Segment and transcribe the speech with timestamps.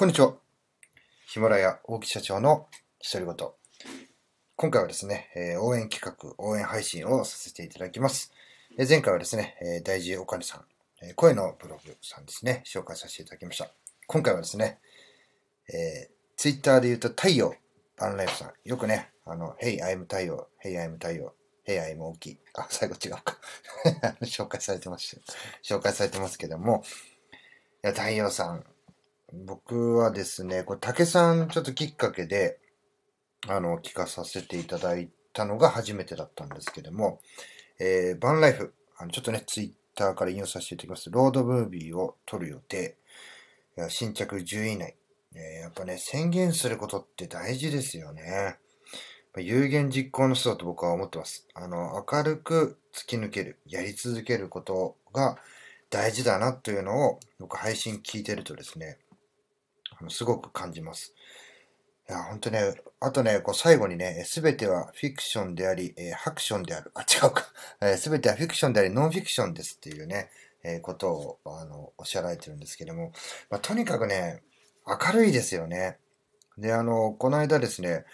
[0.00, 0.32] こんにちは。
[1.26, 2.68] ヒマラヤ大木社長の
[3.12, 3.48] 独り言。
[4.56, 8.32] 今回はですね、え応援企画、応援配信をさせていただきます。
[8.78, 10.64] え前回はですね、え大事お金さん、
[11.06, 13.68] え声のブログさんですね、紹介させていただきました。
[14.06, 14.78] 今回はですね、
[15.68, 17.54] えー、ツイッターで言うと太陽
[17.98, 18.52] バンライフさん。
[18.64, 21.34] よくね、あの、Hey, I'm 太陽、Hey, I'm 太陽、
[21.68, 22.38] Hey, I'm 大きい。
[22.54, 23.36] あ、最後違うか。
[24.24, 25.20] 紹介されてます。
[25.62, 26.84] 紹介されてますけども、
[27.84, 28.64] いや、太陽さん、
[29.32, 32.58] 僕はですね、これ竹さんちょっときっかけで、
[33.48, 37.20] あの、聞かさせていただいたのが初めてだったんですけども、
[37.78, 41.10] えー、バンライフ、あのちょっとね、ツイッターから引用させていただきます。
[41.10, 42.96] ロードムービーを撮る予定。
[43.88, 44.96] 新着10位以内。
[45.34, 48.56] えーやっぱね、宣言することって大事ですよね。
[49.36, 51.46] 有言実行の人だと僕は思ってます。
[51.54, 55.38] あの、明るく突き抜ける、やり続けることが
[55.88, 58.98] 大事だなというのを、僕配信聞いてるとですね、
[60.08, 61.14] すごく感じます。
[62.08, 66.90] いや、本当ね、あとね、こう最後にね、すべてはフィクションであり、えーハクションである。
[66.94, 67.46] あ、違うか。
[67.96, 70.30] すべてはフィクションであり、ノンフィクションですっていうね、
[70.64, 73.12] えーことを、あの、おっしゃられてるんですけども、
[73.50, 74.42] まあ、とにかくね、
[74.86, 75.98] 明るいですよね。
[76.58, 78.04] で、あの、この間ですね、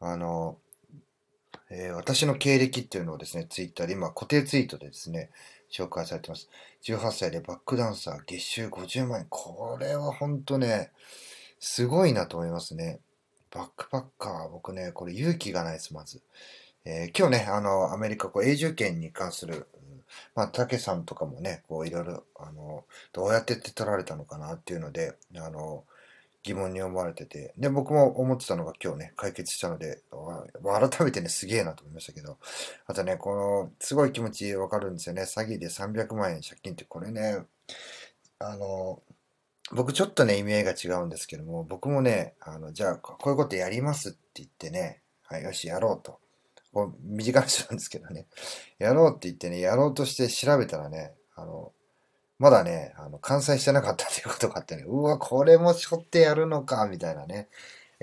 [0.00, 0.58] あの、
[1.70, 5.30] えー私の経歴っていうのをですね、ツイッターで今固定ツイートでですね、
[5.72, 6.48] 紹介されてます。
[6.84, 9.26] 18歳でバックダンサー月収50万円。
[9.30, 10.92] これは本当ね、
[11.58, 13.00] すごいなと思いますね。
[13.50, 16.22] バックパッカー僕ね、これ勇気がないです、まず。
[16.84, 19.68] えー今日ね、あの、アメリカ、こう、永住権に関する、
[20.34, 25.84] まあ、竹さんとかもね、こう、いろいろ、あの、どうやって手取られたのかなっていうので、あの、
[26.42, 30.02] 疑問に思われてて、で、僕も思ってたのが今日ね、解決したので、
[30.62, 32.38] わ改めてね、すげえなと思いましたけど、
[32.86, 35.22] あとね、この、すごい気持ちわかるんですよね。
[35.22, 37.44] 詐欺で300万円借金って、これね、
[38.38, 39.02] あの、
[39.72, 46.22] 僕ちょっとね、意味合いが違うんですけども、僕もね、あの、じゃあ、こういうことやりますって言ってね、はい、よし、やろうと。
[46.72, 48.26] こう短い人なんですけどね、
[48.78, 51.72] やろうって言ってね、やろうとして調べたらね、あの、
[52.38, 57.48] まだね、あの、完済してなかったということがあってね、うわ、これもしょってやるのか、みたいなね、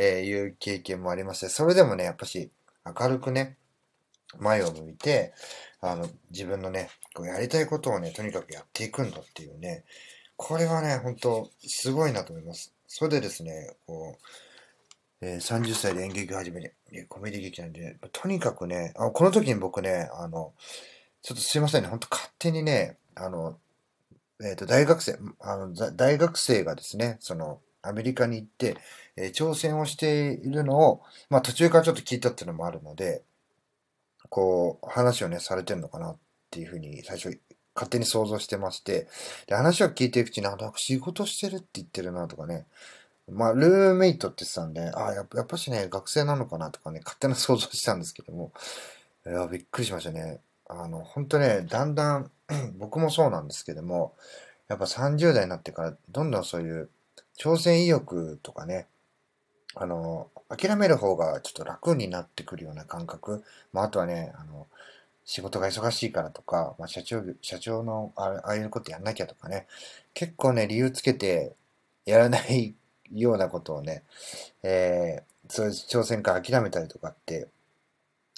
[0.00, 2.50] えーいう経験もありまして、それでもね、やっぱし、
[3.00, 3.56] 明るくね、
[4.38, 5.34] 前を向いて、
[5.80, 9.84] あの、自分のね、こうやりたいことをね、とにかくやっていくんだっていうね、
[10.36, 12.72] これはね、本当すごいなと思います。
[12.86, 14.16] それでですね、こ
[15.20, 20.54] う、えー30歳で演劇を始めて、えコメディ劇なんで、とにかくね、あこの時に僕ね、あの、
[21.22, 23.58] ちょっとすいませんね、本当勝手にね、あの、
[24.40, 28.76] えっ、と、大学生、あの、大学生がですね、その、アメリカに行って、
[29.16, 33.22] えー挑戦をしているのを、まあ途中からちょっと聞いたっていうのもあるので、
[34.30, 36.16] こう、話をね、されてるのかなっ
[36.50, 37.38] ていうふうに最初、
[37.74, 39.08] 勝手に想像してまして、
[39.46, 42.66] で、話を聞いていくうちに、あ、なんか仕事してるって言ってるなとかね、
[43.30, 48.52] まあ、ルーメイトって言ってたんで、あやっぱやっぱしね、学生なのかなとかね、勝手な想像したんですけども、
[49.26, 50.40] いや、びっくりしましたね。
[50.68, 52.30] あの、本当ね、だんだん、
[52.78, 54.16] 僕もそうなんですけども、
[54.68, 56.90] やっぱ30代になってから、どんどんそういう
[57.38, 58.86] 挑戦意欲とかね、
[59.74, 63.44] あの、諦める方がちょっと楽になってくるような感覚。
[63.72, 64.66] まあ、あとはね、あの、
[65.24, 69.66] 仕事が忙しいからとか、まあ、社長、社長のああいうことやんなきゃとかね、
[70.14, 71.54] 結構ね、理由つけて
[72.06, 72.74] やらない
[73.12, 74.02] ようなことをね、
[74.62, 77.48] えーそういう挑戦から諦めたりとかって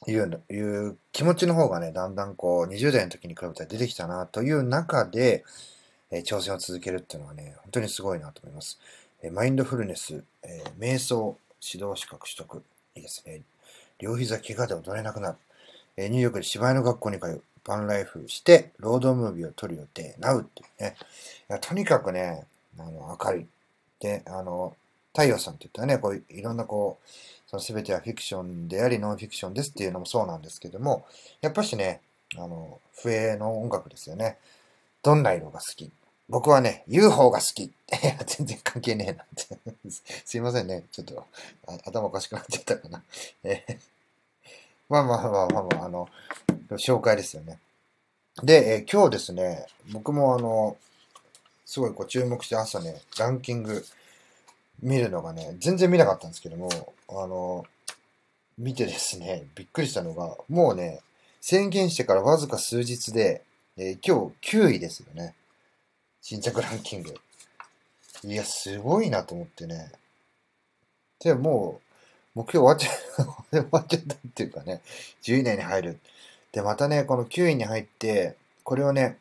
[0.06, 5.44] いう、いう気持ちの方がね、だんだんこう、20代の時に比べたら出てきたなという中で、
[6.10, 8.78] え挑戦を続けるっていうのはね、本当にすごいなと思います。
[9.22, 12.62] えマインドフルネス、え瞑想、指導資格取得、
[12.96, 13.42] いいですね。
[13.98, 15.36] 両膝怪我で踊れなくなる。
[15.96, 17.42] えニューヨークで芝居の学校に通う。
[17.64, 20.96] バンライフして、ロードムービーを撮る予定、ナウっていうね。
[21.50, 22.46] いやとにかくね、
[22.78, 23.46] あの、明るい。
[24.00, 24.74] で、あの、
[25.12, 27.08] 太陽さんって言ったらね、こういいろんなこう、
[27.46, 31.04] その全てはフィクションであり、ノンフィクションですっていうのもそうなんですけども、
[31.42, 32.00] やっぱしね、
[32.36, 34.38] あの、笛の音楽ですよね。
[35.02, 35.90] どんな色が好き？
[36.30, 37.72] 僕はね、UFO が好き。
[38.24, 39.58] 全然関係ねえなって。
[40.24, 40.84] すいませんね。
[40.92, 41.26] ちょっと
[41.84, 43.02] 頭おかしくなっちゃったかな。
[43.42, 43.78] えー
[44.88, 46.08] まあまあまあまあまあ、あの、
[46.70, 47.58] 紹介ですよね。
[48.44, 50.76] で、えー今日ですね、僕もあの、
[51.66, 53.84] すごいこう注目して朝ね、ランキング
[54.80, 57.66] 見るのがね、全然見なかったんですけども、あの、
[58.56, 61.00] 見てですね、びっくりしたのが、もうね、
[61.40, 63.42] 宣言してからわずか数日で、
[63.76, 65.34] えー今日9位ですよね。
[66.22, 67.14] 新着ランキング。
[68.24, 69.90] いや、すごいなと思ってね。
[71.20, 71.80] で、も
[72.34, 74.82] う、目標終わっちゃう、 終わっちゃったっていうかね、
[75.22, 76.00] 10位以内に入る。
[76.52, 79.18] で、またね、この9位に入って、これをね、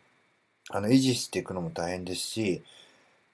[0.70, 2.64] あの、維持していくのも大変ですし、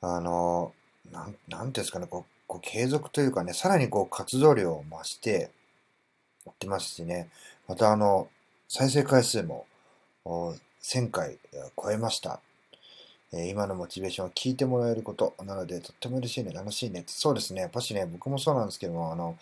[0.02, 0.74] あの、
[1.12, 5.52] なんなんていうんですかね、こう、こう継続というかね、さらにこう活動量を増して
[6.46, 7.30] やってますしね、
[7.68, 8.30] またあの、
[8.68, 9.66] 再生回数も
[10.26, 11.38] 1000回
[11.76, 12.40] 超えました。
[13.36, 15.36] え今のモチベーションを聞いてもらえること。
[15.44, 17.04] なので、とっても嬉しいね、楽しいね。
[17.08, 19.38] そうですね、やっぱしね、僕もそうなんですけども、あの、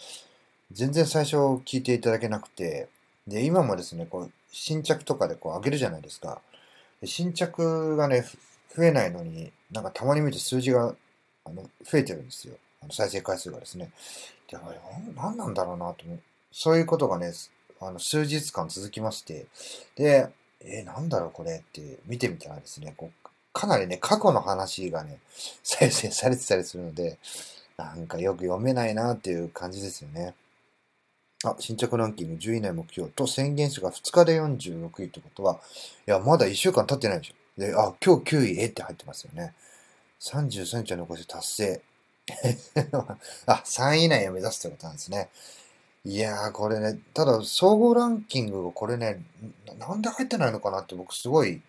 [0.71, 2.89] 全然最初聞いていただけなくて、
[3.27, 6.41] で、今もですね、こう、新着とかでこう上げるじゃないですか。
[7.01, 8.23] で新着がね、
[8.75, 10.95] 増えないのに、なんかたまに見て数字が
[11.45, 12.55] あの増えてるんですよ。
[12.81, 13.91] あの再生回数がですね。
[14.49, 14.79] で、あれ
[15.15, 16.19] 何なんだろうなと思う。
[16.51, 17.33] そういうことがね、
[17.79, 19.47] あの数日間続きまして、
[19.95, 20.29] で、
[20.61, 23.22] えー、なんだろうこれって見てみたらですね、こう
[23.53, 25.19] かなりね、過去の話がね、
[25.63, 27.17] 再生されてたりするので、
[27.77, 30.33] なんかよく読めないなっていう感じですよね。
[31.45, 35.59] あ、新着ランキング10位以内目標と宣言数が2日で46位ってことは、
[36.07, 37.33] いや、まだ1週間経ってないでしょ。
[37.61, 39.53] で、あ、今日9位、えって入ってますよね。
[40.21, 41.81] 33日を残して達成。
[43.45, 45.29] あ、3位以内を目指すってことなんですね。
[46.05, 49.23] いやー、これね、ただ、総合ランキング、これね、
[49.77, 51.61] なんで入ってないのかなって僕すごい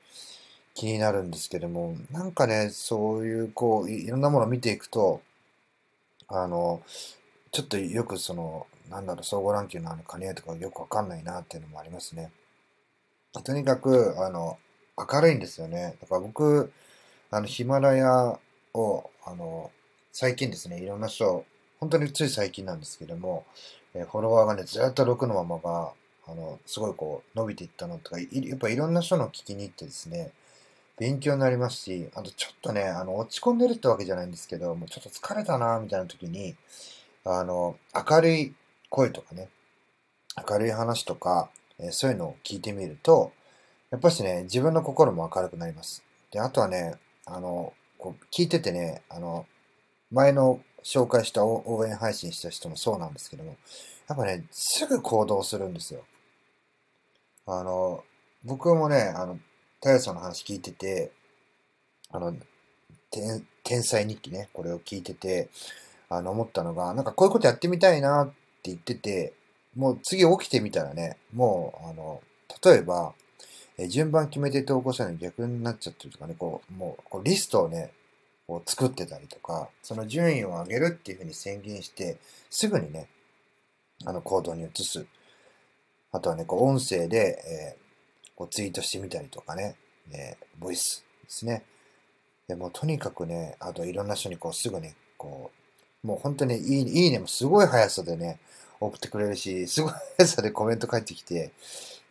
[0.75, 5.23] 気になるんですけども、なんかね、そういう、こう、いろんなものを見ていくと、
[6.29, 6.83] あの、
[7.53, 12.31] ちょっとよくその、なんだろう、総合ランキングのあの兼ね合いとかよくわかんないなっていうのもありますね。
[13.45, 14.59] とにかく、あの、
[14.97, 15.97] 明るいんですよね。
[16.01, 16.73] だから僕、
[17.31, 18.39] あの、ヒマラヤ
[18.75, 19.71] を、あの、
[20.13, 21.45] 最近ですね、いろんな人、
[21.81, 23.45] 本当につい最近なんですけども、
[23.95, 25.93] えフォロワーがね、ずっと6のままが、
[26.27, 28.27] あの、すごいこう、伸びていったのとか、や
[28.57, 30.33] っぱいろんな人の聞きに行ってですね、
[30.99, 36.55] 勉強になりますし、あとちょっとね、あの、落ち込んでるってわけじゃないんですけど、もうちょっと疲れたな、みたいな時に、
[37.25, 37.77] あの、
[38.09, 38.55] 明るい
[38.91, 39.49] 声とかね、
[40.49, 43.33] 明るい話とか、え、そういうのを聞いてみると、
[43.91, 46.05] やっぱしね、自分の心も明るくなります。
[46.31, 49.47] で、あとはね、あの、こう聞いててね、あの、
[50.11, 53.57] 前の紹介した応援配信した人もそうなんですけども、
[54.09, 56.05] やっぱね、すぐ行動するんですよ。
[57.47, 58.05] あの、
[58.45, 59.39] 僕もね、あの、
[59.85, 61.13] 太陽さんの話聞いてて、
[62.11, 62.35] あの、
[63.63, 65.51] 天才日記ね、これを聞いてて、
[66.09, 68.35] あの、思ったのが、なんかこういうことやってみたいなって
[68.71, 69.35] 言ってて、
[69.77, 72.23] もう次起きてみたらね、もう、あの、
[72.65, 73.13] 例えば、
[73.77, 77.93] え順番決めて投稿したのに逆になっちゃってるとかね、こう、もう、こうリストをね、
[78.47, 82.17] こう作ってたりとか、その順位を上げるっていうふうに宣言して、
[82.49, 83.09] すぐにね、
[84.07, 85.05] あの行動に移す。
[86.11, 87.84] あとはね、こう音声で、え、
[88.35, 89.77] こうツイートしてみたりとかね、
[90.13, 91.65] えー、ボイスですね。
[92.49, 95.51] でもとにかくね、あといろんな人にこうすぐね、こ
[96.05, 98.39] う、もう本当にいいいいねもすごい速さでね、
[98.81, 101.53] 送ってくれるし、すごい速さでコメント返ってきて、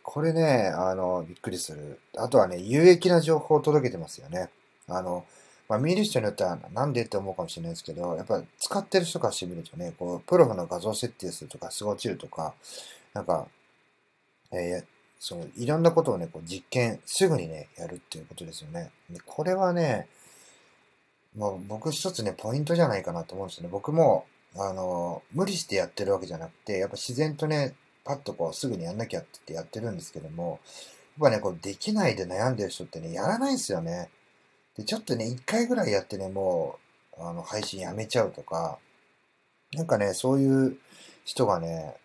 [0.02, 2.00] これね、あの、びっくりする。
[2.16, 4.50] あとはね、有益な情報を届けてますよね。
[4.88, 5.24] あの、
[5.68, 12.54] まあ、見る人によってはなんでって思うかもしれないですけど、やっぱ使ってる人からしてみるとね、こう、プロフの画像設定するとか、すご落ちるとか、
[13.14, 13.46] なんか、
[14.52, 14.84] えー、
[15.26, 18.90] その、いろんなことをね、こう実験、すぐにね、やるっていうことですよね。
[19.08, 20.06] でこれはね、
[21.34, 23.70] もう僕一つね、ポイントじゃないかなと思うんですよね。
[23.72, 27.74] 僕も、あの、無理してやってるわけじゃなくて、やっぱ自然とね、
[28.04, 30.60] パッとこう、すぐにやんなきゃって言ってやってるんですけども、
[31.18, 34.10] やっぱね、こう、できないで悩んでる人ってね、やらないんですよね。
[34.76, 36.78] で、ちょっとね、一回ぐらいやってね、も
[37.16, 38.78] う、あの、配信やめちゃうとか、
[39.72, 40.76] なんかね、そういう
[41.24, 41.96] 人がね、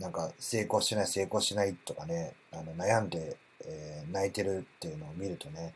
[0.00, 5.74] なんか成功しない、成功しないとかね、あの悩んで、えー、泣いてるっていうのを見るとね、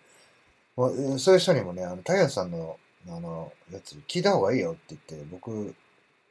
[1.19, 5.75] そういう人にもね、あの、太陽さんの、あの、やつ聞いた方がいいよって言って、僕、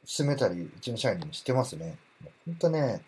[0.06, 1.96] 勧めたり、うちの社員にも知ってますね。
[2.44, 3.00] ほんとね、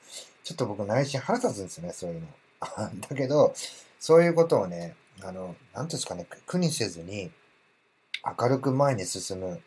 [0.45, 2.29] ちょっと僕内心腹立つんですよね、そういうの。
[3.09, 3.53] だけど、
[3.99, 7.31] そういうことをね、あの、なんですかね、苦にせずに、
[8.41, 9.61] 明るく前に進む、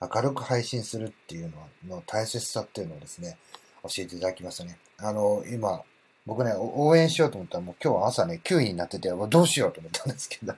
[0.00, 3.36] 明るく配信するっていうのの大切さっていうのをですね、
[3.82, 4.78] 教えていただきましたね。
[4.98, 5.82] あの、今、
[6.26, 10.54] 僕ね、応援しようと思ったら、もう今日は朝ね、9位になってて、どうしようと思ったんですけど、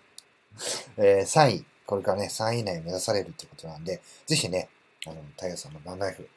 [0.98, 4.68] えー、3位、これからね、3位以内を目指されるってことなんで、ぜひね、
[5.06, 6.28] あの、太陽さんのバンナイフ、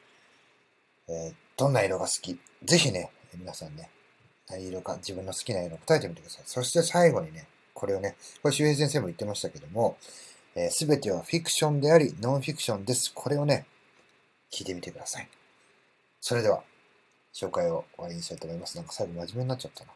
[1.08, 2.38] えー、どんな色が好き？
[2.64, 3.90] ぜひね、皆さんね、
[4.48, 6.42] 何色か自分の好きな色を答えてみてください。
[6.46, 9.98] そして最後にね、これをね、これ周平先生も言ってましたけども、
[10.70, 13.12] す、え、べ、てはフィクションであり、ノンフィクションです。
[13.14, 13.66] これをね、
[14.50, 15.28] 聞いてみてください。
[16.20, 16.62] それでは、
[17.36, 18.76] 紹介を終わりにしたいと思います。
[18.76, 19.90] なんか最後真面目になっちゃったな。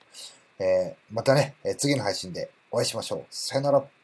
[0.59, 3.27] えー、またね、次の配信でお会いしましょう。
[3.31, 4.00] さよなら。